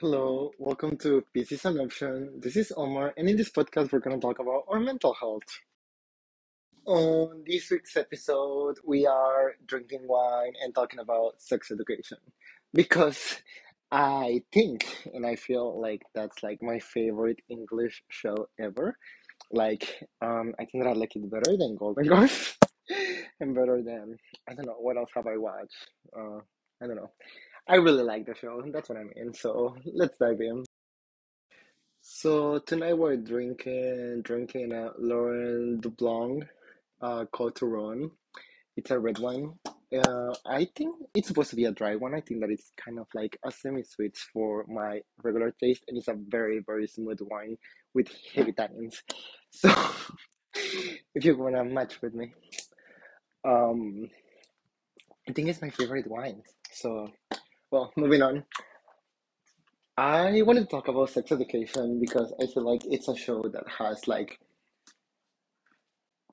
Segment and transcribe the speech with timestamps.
[0.00, 2.40] Hello, welcome to Pieces and Option.
[2.40, 5.44] This is Omar, and in this podcast, we're going to talk about our mental health.
[6.84, 12.18] On this week's episode, we are drinking wine and talking about sex education
[12.72, 13.40] because
[13.92, 14.84] I think
[15.14, 18.98] and I feel like that's like my favorite English show ever.
[19.52, 22.58] Like, um, I think that I like it better than Golden Girls
[23.40, 24.16] and better than
[24.48, 25.88] I don't know what else have I watched.
[26.12, 26.40] Uh,
[26.82, 27.12] I don't know.
[27.66, 28.62] I really like the show.
[28.72, 29.32] That's what I mean.
[29.32, 30.64] So let's dive in.
[32.02, 36.44] So tonight we're drinking drinking a Laurent Blanc,
[37.00, 37.58] uh, called.
[38.76, 39.54] It's a red wine.
[39.96, 42.14] Uh, I think it's supposed to be a dry one.
[42.14, 46.08] I think that it's kind of like a semi-sweet for my regular taste, and it's
[46.08, 47.56] a very very smooth wine
[47.94, 48.96] with heavy tannins.
[49.56, 49.70] So
[51.14, 52.34] if you wanna match with me,
[53.44, 54.08] um,
[55.28, 56.42] I think it's my favorite wine.
[56.72, 57.08] So
[57.74, 58.44] well, moving on.
[59.96, 63.64] I wanted to talk about sex education because I feel like it's a show that
[63.78, 64.38] has like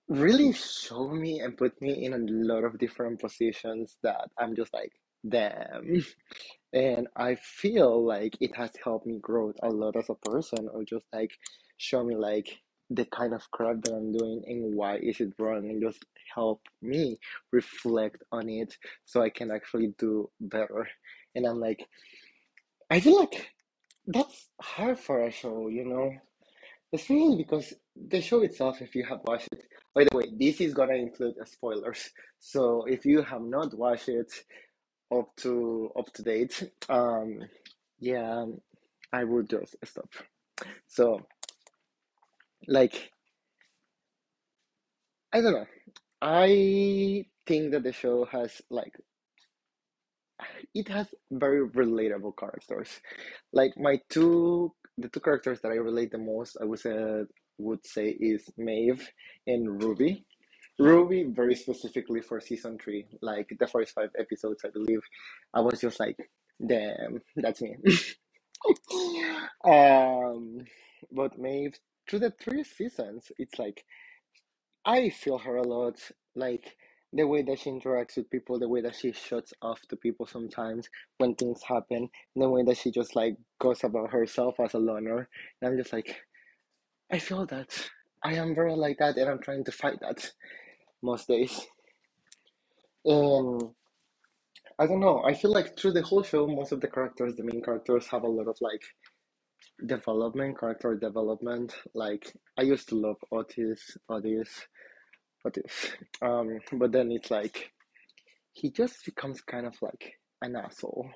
[0.07, 4.73] really showed me and put me in a lot of different positions that I'm just
[4.73, 4.91] like,
[5.27, 6.05] damn.
[6.73, 10.85] And I feel like it has helped me grow a lot as a person or
[10.85, 11.31] just like
[11.77, 15.69] show me like the kind of crap that I'm doing and why is it wrong
[15.69, 17.19] and just help me
[17.51, 20.87] reflect on it so I can actually do better.
[21.35, 21.87] And I'm like,
[22.89, 23.51] I feel like
[24.07, 26.11] that's hard for a show, you know?
[26.93, 29.63] Especially because the show itself, if you have watched it,
[29.95, 32.09] by the way, this is gonna include spoilers.
[32.39, 34.31] So if you have not watched it
[35.13, 37.39] up to up to date, um,
[37.99, 38.45] yeah,
[39.13, 40.09] I would just stop.
[40.87, 41.21] So
[42.67, 43.11] like,
[45.33, 45.67] I don't know.
[46.21, 48.93] I think that the show has like
[50.73, 52.89] it has very relatable characters.
[53.53, 57.23] Like my two the two characters that I relate the most, I would say
[57.57, 59.07] would say is Maeve
[59.47, 60.25] and Ruby.
[60.79, 65.01] Ruby, very specifically for season three, like the first five episodes, I believe,
[65.53, 66.17] I was just like,
[66.65, 67.75] damn, that's me.
[69.65, 70.59] um,
[71.11, 71.75] but Maeve,
[72.09, 73.83] through the three seasons, it's like
[74.85, 75.99] I feel her a lot,
[76.35, 76.75] like
[77.13, 80.25] the way that she interacts with people, the way that she shuts off to people
[80.25, 84.79] sometimes when things happen, the way that she just like goes about herself as a
[84.79, 85.27] loner.
[85.61, 86.15] And I'm just like,
[87.11, 87.89] I feel that.
[88.23, 90.31] I am very like that, and I'm trying to fight that
[91.01, 91.59] most days.
[93.07, 93.73] Um,
[94.79, 95.23] I don't know.
[95.25, 98.23] I feel like through the whole show, most of the characters, the main characters, have
[98.23, 98.81] a lot of like
[99.87, 101.73] development, character development.
[101.93, 104.49] Like I used to love Otis, Otis,
[105.45, 105.91] Otis.
[106.21, 107.71] Um, but then it's like
[108.53, 111.09] he just becomes kind of like an asshole,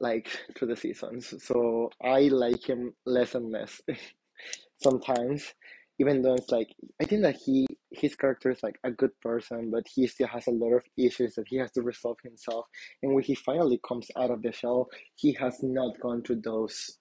[0.00, 1.34] like through the seasons.
[1.42, 3.80] So I like him less and less
[4.82, 5.54] sometimes,
[5.98, 6.68] even though it's like
[7.00, 10.46] I think that he his character is like a good person, but he still has
[10.46, 12.66] a lot of issues that he has to resolve himself.
[13.02, 16.98] And when he finally comes out of the shell, he has not gone through those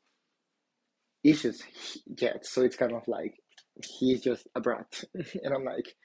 [1.23, 1.61] issues
[2.19, 2.45] yet.
[2.45, 3.35] So it's kind of like
[3.99, 5.03] he's just a brat,
[5.43, 5.95] and I'm like,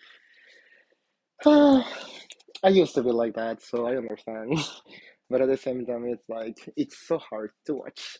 [1.47, 4.59] I used to be like that, so I understand.
[5.31, 8.19] But at the same time, it's like it's so hard to watch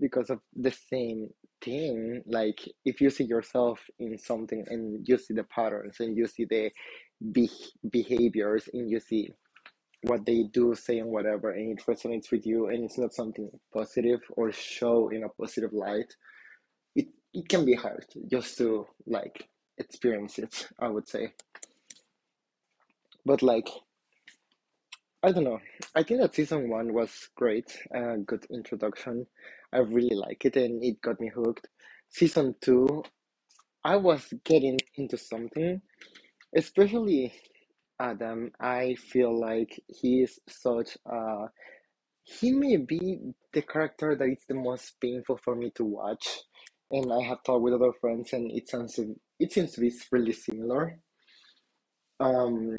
[0.00, 1.30] because of the same
[1.62, 2.22] thing.
[2.26, 6.44] Like if you see yourself in something and you see the patterns and you see
[6.46, 6.70] the
[7.32, 7.50] be-
[7.90, 9.30] behaviors and you see
[10.02, 13.50] what they do, say, and whatever, and it resonates with you, and it's not something
[13.74, 16.14] positive or show in a positive light,
[16.96, 19.48] it, it can be hard just to like
[19.78, 21.32] experience it, I would say.
[23.24, 23.68] But like,
[25.22, 25.60] I don't know.
[25.94, 29.26] I think that season one was great, a good introduction.
[29.72, 31.68] I really like it and it got me hooked.
[32.10, 33.02] Season two,
[33.84, 35.80] I was getting into something,
[36.56, 37.32] especially
[38.00, 38.52] Adam.
[38.60, 41.46] I feel like he is such a
[42.24, 43.18] he may be
[43.52, 46.40] the character that is the most painful for me to watch.
[46.90, 48.98] And I have talked with other friends and it sounds
[49.38, 50.98] it seems to be really similar.
[52.20, 52.78] Um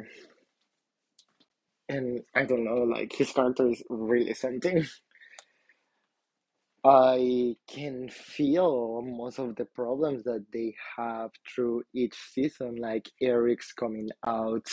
[1.88, 4.84] and I don't know, like his character is really something.
[6.84, 13.72] I can feel most of the problems that they have through each season, like Eric's
[13.72, 14.66] coming out,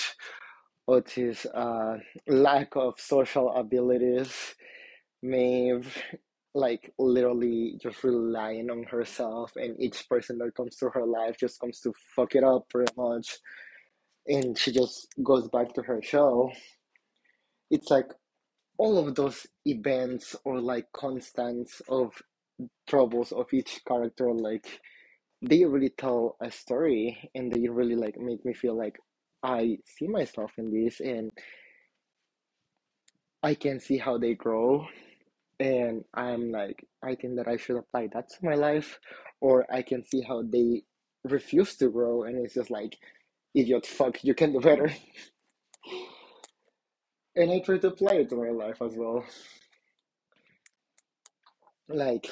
[0.88, 4.56] Otis' uh, lack of social abilities,
[5.24, 5.98] Maeve,
[6.54, 11.60] like literally just relying on herself, and each person that comes to her life just
[11.60, 13.40] comes to fuck it up pretty much,
[14.28, 16.52] and she just goes back to her show.
[17.72, 18.12] It's like
[18.78, 22.14] all of those events or like constants of
[22.88, 24.80] troubles of each character like
[25.42, 28.98] they really tell a story and they really like make me feel like
[29.44, 31.32] I see myself in this and
[33.44, 34.88] I can see how they grow.
[35.60, 39.00] And I'm like I think that I should apply that to my life
[39.42, 40.84] or I can see how they
[41.26, 42.98] refuse to grow and it's just like
[43.56, 44.92] idiot fuck you can do better
[47.36, 49.26] and I try to apply it to my life as well
[51.90, 52.28] like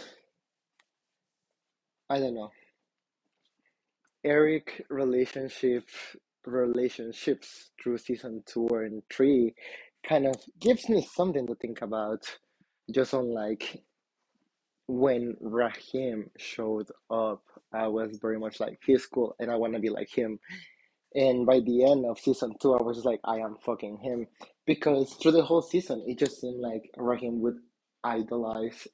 [2.09, 2.51] I don't know
[4.23, 5.85] Eric relationship
[6.45, 9.55] relationships through season two and three
[10.07, 12.23] kind of gives me something to think about.
[12.93, 13.81] Just on like
[14.87, 17.43] when Rahim showed up,
[17.73, 20.39] I was very much like he's cool and I want to be like him.
[21.15, 24.27] And by the end of season two, I was just like, I am fucking him.
[24.65, 27.57] Because through the whole season, it just seemed like Rahim would
[28.03, 28.87] idolize,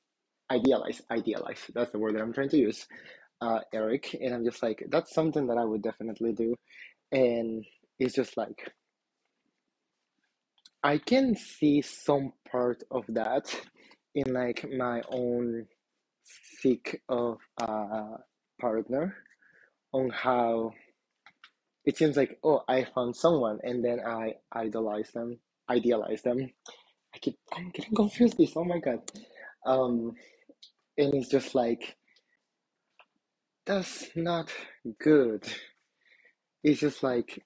[0.52, 1.60] idealize, idealize.
[1.74, 2.88] That's the word that I'm trying to use.
[3.42, 6.56] Uh, Eric, and I'm just like, that's something that I would definitely do.
[7.12, 7.66] And
[8.00, 8.72] it's just like,
[10.84, 13.54] I can see some part of that
[14.16, 15.68] in like my own
[16.62, 18.18] seek of a
[18.62, 19.16] partner
[19.94, 20.74] on how
[21.88, 25.40] it seems like oh I found someone and then I idolize them
[25.72, 26.52] idealize them.
[27.16, 29.00] I keep I'm getting confused this oh my god.
[29.66, 30.14] Um
[30.98, 31.98] and it's just like
[33.66, 34.52] that's not
[35.02, 35.46] good.
[36.64, 37.44] It's just like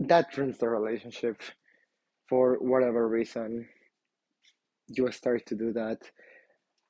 [0.00, 1.42] that ruins the relationship
[2.28, 3.68] for whatever reason.
[4.88, 6.00] You start to do that.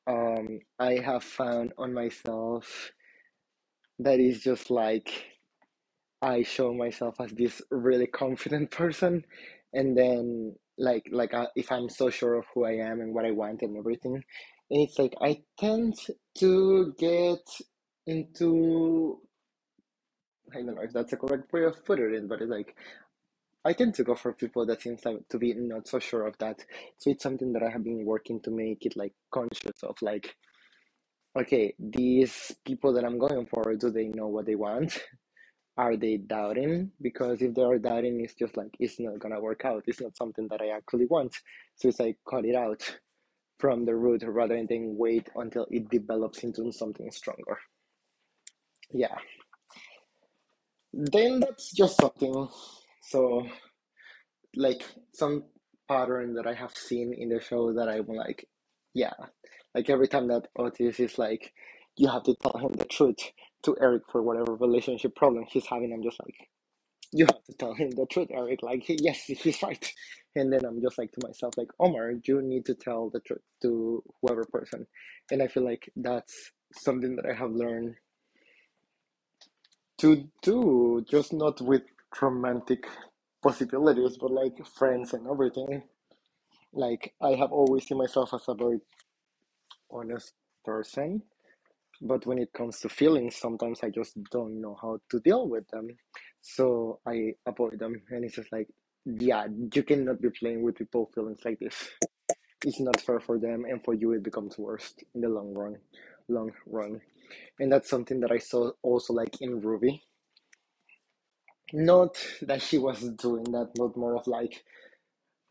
[0.06, 2.92] Um I have found on myself
[4.00, 5.10] that is just like
[6.22, 9.24] I show myself as this really confident person,
[9.72, 13.24] and then like like uh, if I'm so sure of who I am and what
[13.24, 15.96] I want and everything, and it's like I tend
[16.38, 17.46] to get
[18.06, 19.20] into
[20.52, 22.74] I don't know if that's a correct way of putting it, but it's like
[23.64, 26.36] I tend to go for people that seems like to be not so sure of
[26.38, 26.64] that.
[26.98, 30.34] So it's something that I have been working to make it like conscious of like,
[31.38, 34.98] okay, these people that I'm going for, do they know what they want?
[35.76, 36.90] are they doubting?
[37.00, 39.84] Because if they are doubting, it's just like it's not gonna work out.
[39.86, 41.34] It's not something that I actually want.
[41.76, 42.82] So it's like cut it out
[43.58, 47.58] from the root rather than wait until it develops into something stronger.
[48.92, 49.16] Yeah.
[50.92, 52.48] Then that's just something.
[53.02, 53.46] So
[54.56, 54.84] like
[55.14, 55.44] some
[55.88, 58.46] pattern that I have seen in the show that I'm like,
[58.94, 59.12] yeah.
[59.74, 61.52] Like every time that Otis is like,
[61.96, 63.18] you have to tell him the truth
[63.64, 65.92] to Eric for whatever relationship problem he's having.
[65.92, 66.48] I'm just like,
[67.12, 68.62] you have to tell him the truth, Eric.
[68.62, 69.92] Like, yes, he's right.
[70.36, 73.42] And then I'm just like to myself, like, Omar, you need to tell the truth
[73.62, 74.86] to whoever person.
[75.30, 77.96] And I feel like that's something that I have learned
[79.98, 81.82] to do, just not with
[82.22, 82.86] romantic
[83.42, 85.82] possibilities, but like friends and everything.
[86.72, 88.80] Like, I have always seen myself as a very
[89.92, 90.32] honest
[90.64, 91.22] person.
[92.02, 95.68] But when it comes to feelings, sometimes I just don't know how to deal with
[95.68, 95.88] them.
[96.40, 98.02] So I avoid them.
[98.10, 98.68] And it's just like,
[99.04, 101.90] yeah, you cannot be playing with people's feelings like this.
[102.64, 105.76] It's not fair for them, and for you, it becomes worse in the long run.
[106.28, 107.00] Long run.
[107.58, 110.02] And that's something that I saw also like in Ruby.
[111.72, 114.64] Not that she was doing that, but more of like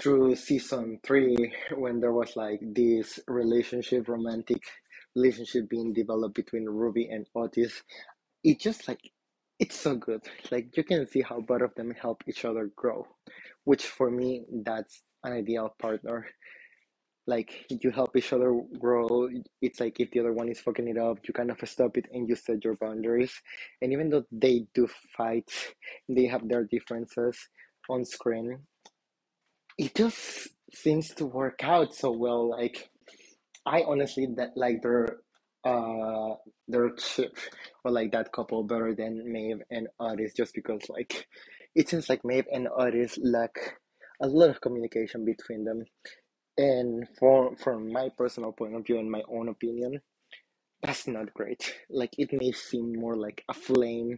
[0.01, 4.63] through season three when there was like this relationship, romantic
[5.15, 7.83] relationship being developed between Ruby and Otis.
[8.43, 9.01] It just like
[9.59, 10.21] it's so good.
[10.51, 13.05] Like you can see how both of them help each other grow,
[13.65, 16.27] which for me that's an ideal partner.
[17.27, 19.29] Like you help each other grow.
[19.61, 22.05] It's like if the other one is fucking it up, you kind of stop it
[22.11, 23.33] and you set your boundaries.
[23.81, 25.51] And even though they do fight,
[26.09, 27.37] they have their differences
[27.89, 28.59] on screen.
[29.79, 32.49] It just seems to work out so well.
[32.51, 32.89] Like
[33.65, 35.17] I honestly that like their
[35.65, 36.35] uh
[36.67, 37.37] their chip
[37.85, 41.27] or like that couple better than Maeve and Otis just because like
[41.75, 43.79] it seems like Maeve and Otis lack
[44.21, 45.85] a lot of communication between them.
[46.57, 50.01] And for from my personal point of view and my own opinion,
[50.83, 51.75] that's not great.
[51.89, 54.17] Like it may seem more like a flame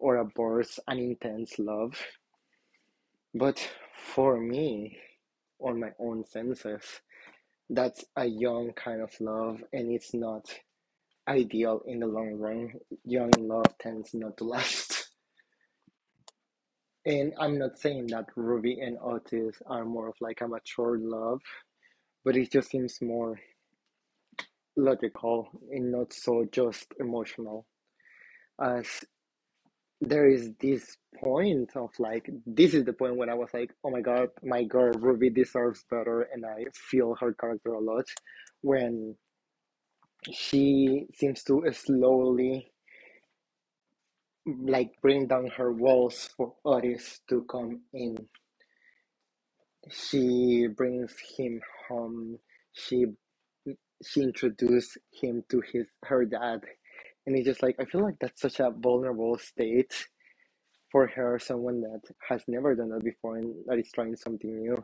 [0.00, 1.94] or a burst, an intense love.
[3.38, 3.60] But
[4.14, 4.98] for me,
[5.60, 6.82] on my own senses,
[7.68, 10.46] that's a young kind of love and it's not
[11.28, 12.74] ideal in the long run.
[13.04, 15.10] Young love tends not to last.
[17.04, 21.42] And I'm not saying that Ruby and Otis are more of like a mature love,
[22.24, 23.38] but it just seems more
[24.76, 27.66] logical and not so just emotional.
[28.62, 29.04] As
[30.00, 33.90] there is this point of like, this is the point when I was like, oh
[33.90, 38.06] my god, my girl Ruby deserves better, and I feel her character a lot
[38.62, 39.16] when
[40.32, 42.72] she seems to slowly
[44.46, 48.16] like bring down her walls for Otis to come in.
[49.90, 52.38] She brings him home.
[52.72, 53.06] She
[54.04, 56.62] she introduced him to his her dad,
[57.26, 59.94] and he's just like I feel like that's such a vulnerable state
[60.92, 64.76] for her, someone that has never done that before and that is trying something new.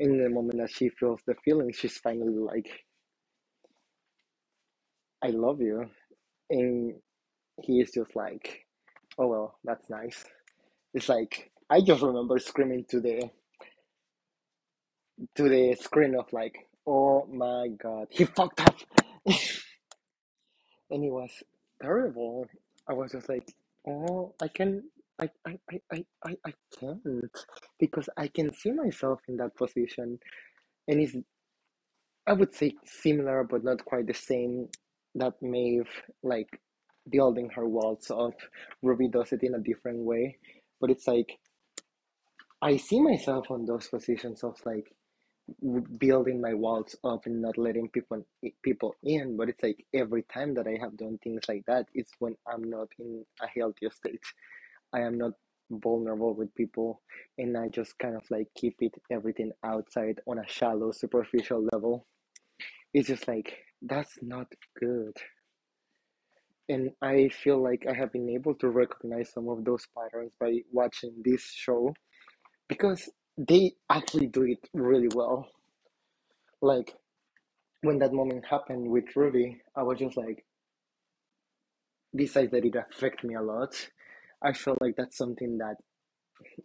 [0.00, 2.68] In the moment that she feels the feeling, she's finally like,
[5.22, 5.90] "I love you,"
[6.50, 6.94] and
[7.62, 8.66] he is just like,
[9.18, 10.24] "Oh well, that's nice."
[10.94, 13.30] It's like I just remember screaming to the
[15.36, 16.54] to the screen of like,
[16.86, 18.76] "Oh my god, he fucked up,"
[19.26, 21.32] and it was
[21.82, 22.46] terrible.
[22.88, 23.48] I was just like,
[23.88, 24.84] "Oh, I can."
[25.20, 25.58] I, I,
[25.92, 27.00] I, I, I can't
[27.78, 30.18] because I can see myself in that position
[30.88, 31.16] and it's
[32.26, 34.68] I would say similar but not quite the same
[35.16, 35.90] that Maeve
[36.22, 36.48] like
[37.10, 38.34] building her walls up.
[38.82, 40.38] Ruby does it in a different way.
[40.80, 41.38] But it's like
[42.62, 44.94] I see myself on those positions of like
[45.98, 48.24] building my walls up and not letting people
[48.62, 52.12] people in but it's like every time that i have done things like that it's
[52.18, 54.22] when i'm not in a healthy state.
[54.92, 55.32] I am not
[55.70, 57.00] vulnerable with people
[57.38, 62.06] and i just kind of like keep it everything outside on a shallow superficial level.
[62.92, 65.16] It's just like that's not good.
[66.68, 70.58] And i feel like i have been able to recognize some of those patterns by
[70.70, 71.94] watching this show
[72.68, 75.48] because they actually do it really well
[76.62, 76.94] like
[77.82, 80.44] when that moment happened with Ruby, I was just like,
[82.14, 83.74] besides that it affected me a lot,
[84.42, 85.76] I felt like that's something that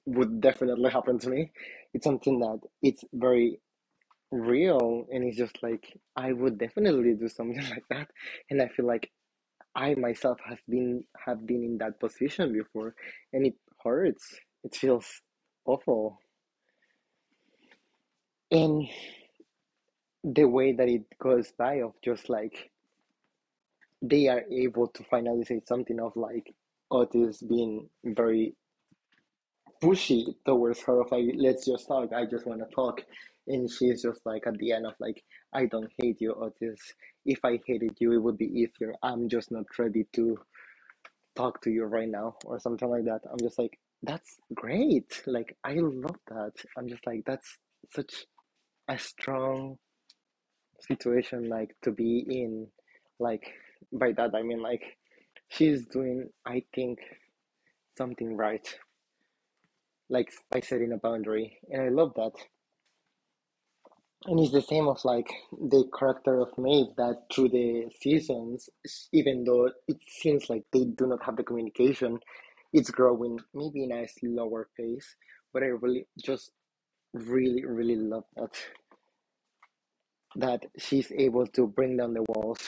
[0.06, 1.52] would definitely happen to me.
[1.94, 3.60] It's something that it's very
[4.32, 8.10] real and it's just like I would definitely do something like that.
[8.50, 9.12] And I feel like
[9.76, 12.96] I myself have been have been in that position before
[13.34, 14.40] and it hurts.
[14.64, 15.08] It feels
[15.66, 16.20] awful.
[18.52, 18.88] And
[20.24, 22.70] the way that it goes by of just like
[24.02, 26.54] they are able to finally say something of like
[26.92, 28.56] oh, Otis being very
[29.84, 33.02] pushy towards her of like let's just talk I just want to talk.
[33.48, 35.24] And she's just like at the end of like
[35.54, 36.80] I don't hate you oh, Otis
[37.26, 38.96] if I hated you it would be easier.
[39.04, 40.38] I'm just not ready to
[41.36, 43.22] talk to you right now or something like that.
[43.32, 45.24] I'm just like that's great.
[45.26, 46.54] Like I love that.
[46.78, 47.58] I'm just like that's
[47.94, 48.26] such
[48.90, 49.78] a strong
[50.80, 52.68] situation like to be in
[53.20, 53.44] like
[53.92, 54.84] by that I mean like
[55.50, 57.00] she's doing I think
[57.98, 58.68] something right.
[60.10, 62.32] Like by setting a boundary and I love that.
[64.26, 68.70] And it's the same of like the character of Maeve that through the seasons
[69.14, 72.20] even though it seems like they do not have the communication
[72.74, 75.16] it's growing maybe in a slower pace
[75.54, 76.52] but I really just
[77.14, 78.54] really really love that
[80.36, 82.60] that she's able to bring down the walls.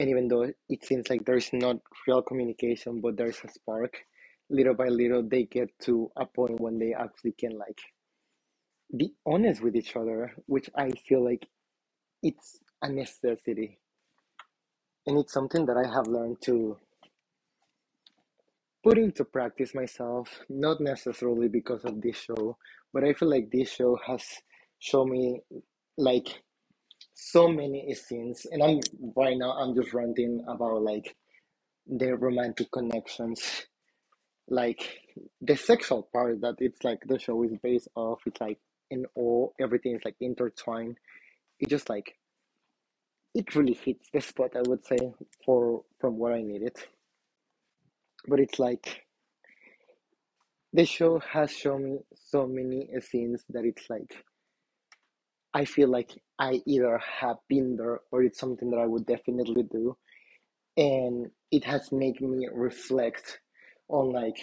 [0.00, 3.98] And even though it seems like there's not real communication but there's a spark
[4.50, 7.80] little by little they get to a point when they actually can like
[8.96, 11.46] be honest with each other which i feel like
[12.22, 13.78] it's a necessity.
[15.06, 16.78] And it's something that i have learned to
[18.82, 22.56] put into practice myself not necessarily because of this show
[22.92, 24.22] but i feel like this show has
[24.78, 25.40] shown me
[25.96, 26.42] like
[27.14, 28.80] so many scenes and i'm
[29.16, 31.16] right now i'm just ranting about like
[31.86, 33.66] their romantic connections
[34.48, 35.00] like
[35.40, 38.58] the sexual part that it's like the show is based off it's like
[38.90, 40.96] in all everything is like intertwined.
[41.60, 42.14] It just like
[43.34, 44.96] it really hits the spot i would say
[45.44, 46.74] for from what i needed
[48.28, 49.04] but it's like
[50.72, 54.24] the show has shown me so many scenes that it's like
[55.54, 59.62] i feel like i either have been there or it's something that i would definitely
[59.64, 59.96] do.
[60.76, 63.40] And it has made me reflect
[63.88, 64.36] on like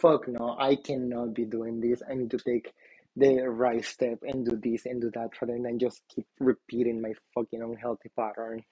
[0.00, 2.02] fuck no i cannot be doing this.
[2.08, 2.72] I need to take
[3.16, 7.14] the right step and do this and do that rather than just keep repeating my
[7.34, 8.62] fucking unhealthy pattern.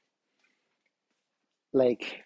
[1.73, 2.23] Like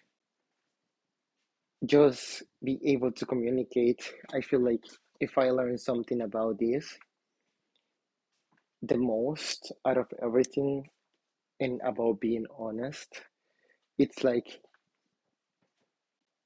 [1.85, 4.83] just be able to communicate i feel like
[5.19, 6.97] if i learn something about this
[8.81, 10.87] the most out of everything
[11.59, 13.21] and about being honest.
[13.97, 14.61] It's like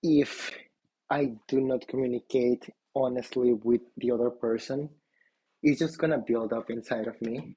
[0.01, 0.51] if
[1.09, 4.89] I do not communicate honestly with the other person,
[5.61, 7.55] it's just gonna build up inside of me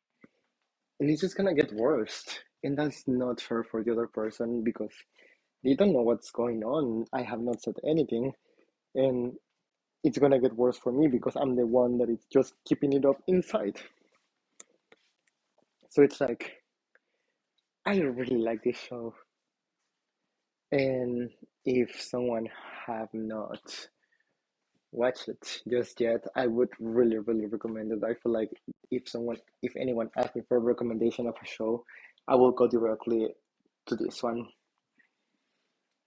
[1.00, 2.24] and it's just gonna get worse.
[2.62, 4.92] And that's not fair for the other person because
[5.66, 7.06] they don't know what's going on.
[7.12, 8.32] I have not said anything,
[8.94, 9.34] and
[10.04, 13.04] it's gonna get worse for me because I'm the one that is just keeping it
[13.04, 13.76] up inside.
[15.90, 16.62] So it's like
[17.84, 19.14] I really like this show,
[20.70, 21.30] and
[21.64, 22.48] if someone
[22.86, 23.88] have not
[24.92, 28.04] watched it just yet, I would really, really recommend it.
[28.04, 28.50] I feel like
[28.92, 31.84] if someone, if anyone asks me for a recommendation of a show,
[32.28, 33.28] I will go directly
[33.86, 34.46] to this one.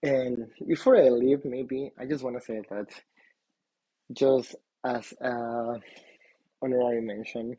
[0.01, 2.87] And before I leave, maybe I just want to say that
[4.13, 5.79] just as a
[6.61, 7.57] honorary mention,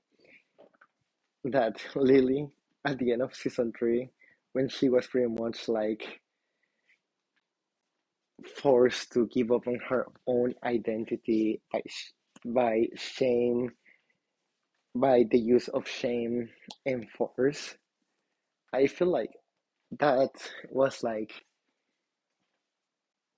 [1.45, 2.49] that Lily
[2.85, 4.11] at the end of season three,
[4.53, 6.21] when she was pretty much like
[8.57, 11.83] forced to give up on her own identity by
[12.45, 13.71] by shame,
[14.95, 16.49] by the use of shame
[16.87, 17.77] and force,
[18.73, 19.33] I feel like
[19.99, 20.31] that
[20.71, 21.35] was like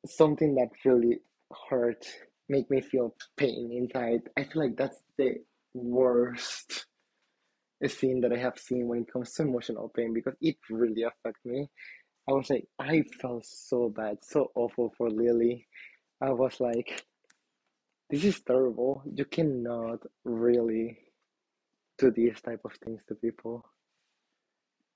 [0.06, 1.18] something that really
[1.71, 2.06] hurt,
[2.49, 4.23] make me feel pain inside.
[4.37, 5.37] I feel like that's the
[5.75, 6.87] worst
[7.88, 11.44] scene that I have seen when it comes to emotional pain because it really affected
[11.44, 11.68] me.
[12.28, 15.66] I was like, I felt so bad, so awful for Lily.
[16.21, 17.04] I was like,
[18.11, 19.02] this is terrible.
[19.12, 20.99] You cannot really
[21.99, 23.64] do these type of things to people.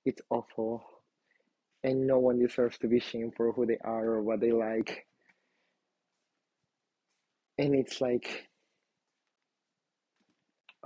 [0.05, 0.83] It's awful.
[1.87, 5.05] And no one deserves to be shamed for who they are or what they like.
[7.57, 8.49] And it's like,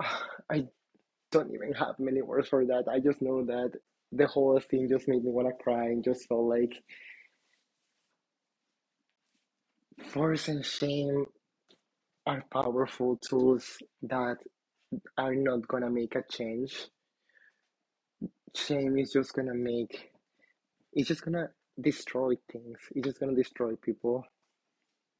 [0.50, 0.66] I
[1.32, 2.84] don't even have many words for that.
[2.88, 3.72] I just know that
[4.12, 6.72] the whole thing just made me want to cry and just felt like
[10.04, 11.26] force and shame
[12.26, 14.36] are powerful tools that
[15.18, 16.86] are not gonna make a change.
[18.54, 20.11] Shame is just gonna make
[20.92, 21.48] it's just gonna
[21.80, 22.78] destroy things.
[22.94, 24.24] It's just gonna destroy people.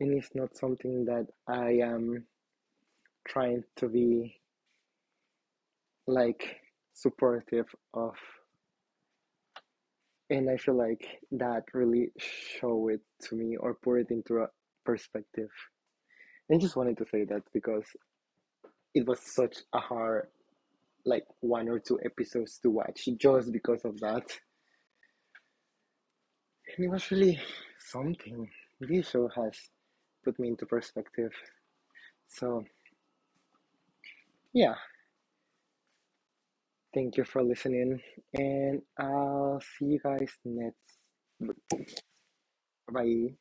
[0.00, 2.26] And it's not something that I am
[3.26, 4.40] trying to be
[6.06, 6.56] like
[6.92, 8.14] supportive of.
[10.28, 14.48] And I feel like that really show it to me or put it into a
[14.84, 15.50] perspective.
[16.48, 17.84] And just wanted to say that because
[18.94, 20.28] it was such a hard
[21.04, 24.30] like one or two episodes to watch just because of that.
[26.76, 27.40] And it was really
[27.78, 28.50] something.
[28.80, 29.56] This show has
[30.24, 31.32] put me into perspective.
[32.28, 32.64] So,
[34.54, 34.74] yeah.
[36.94, 38.00] Thank you for listening,
[38.34, 40.98] and I'll see you guys next.
[42.92, 43.34] Bye.